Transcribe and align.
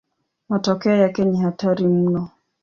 Matokeo 0.49 0.95
yake 0.95 1.25
ni 1.25 1.37
hatari 1.37 1.87
mno. 1.87 2.29